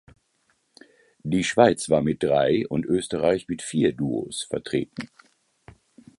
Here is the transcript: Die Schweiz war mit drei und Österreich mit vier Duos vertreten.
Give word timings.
Die 1.21 1.43
Schweiz 1.43 1.87
war 1.91 2.01
mit 2.01 2.23
drei 2.23 2.67
und 2.67 2.87
Österreich 2.87 3.47
mit 3.47 3.61
vier 3.61 3.93
Duos 3.93 4.41
vertreten. 4.45 5.11